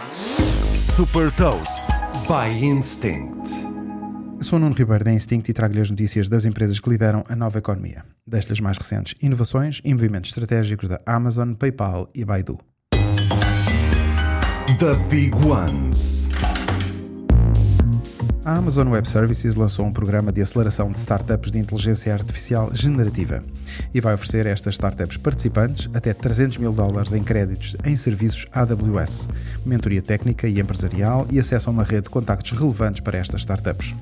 [0.00, 1.84] Super Toast
[2.26, 3.46] by Instinct.
[4.40, 7.36] Sou o Nuno Ribeiro da Instinct e trago-lhe as notícias das empresas que lideram a
[7.36, 8.02] nova economia.
[8.26, 12.58] Destas as mais recentes inovações e movimentos estratégicos da Amazon, PayPal e Baidu.
[14.78, 16.29] The Big Ones.
[18.50, 23.44] A Amazon Web Services lançou um programa de aceleração de startups de inteligência artificial generativa
[23.94, 28.48] e vai oferecer a estas startups participantes até 300 mil dólares em créditos em serviços
[28.50, 29.28] AWS,
[29.64, 33.94] mentoria técnica e empresarial e acesso a uma rede de contactos relevantes para estas startups.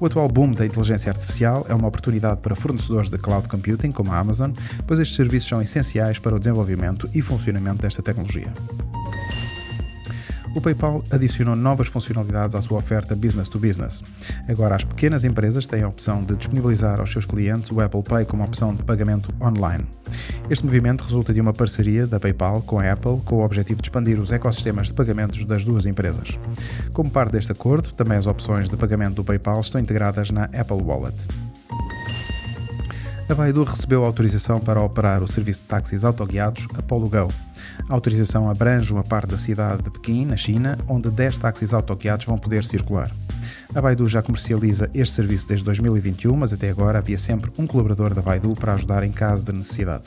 [0.00, 4.12] O atual boom da inteligência artificial é uma oportunidade para fornecedores de cloud computing como
[4.12, 4.52] a Amazon,
[4.86, 8.50] pois estes serviços são essenciais para o desenvolvimento e funcionamento desta tecnologia
[10.54, 14.02] o PayPal adicionou novas funcionalidades à sua oferta business to business.
[14.48, 18.24] Agora, as pequenas empresas têm a opção de disponibilizar aos seus clientes o Apple Pay
[18.24, 19.86] como opção de pagamento online.
[20.48, 23.88] Este movimento resulta de uma parceria da PayPal com a Apple com o objetivo de
[23.88, 26.38] expandir os ecossistemas de pagamentos das duas empresas.
[26.92, 30.82] Como parte deste acordo, também as opções de pagamento do PayPal estão integradas na Apple
[30.82, 31.49] Wallet.
[33.30, 37.32] A Baidu recebeu autorização para operar o serviço de táxis autoguiados Apollo Go.
[37.88, 42.26] A autorização abrange uma parte da cidade de Pequim, na China, onde 10 táxis autoguiados
[42.26, 43.08] vão poder circular.
[43.72, 48.14] A Baidu já comercializa este serviço desde 2021, mas até agora havia sempre um colaborador
[48.14, 50.06] da Baidu para ajudar em caso de necessidade.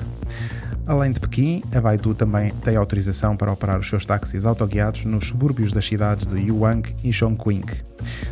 [0.86, 5.30] Além de Pequim, a Baidu também tem autorização para operar os seus táxis autoguiados nos
[5.30, 7.64] subúrbios das cidades de Yuang e Chongqing.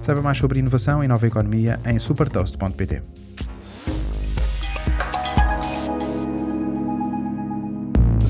[0.02, 3.31] Saiba mais sobre inovação e nova economia em supertoast.pt.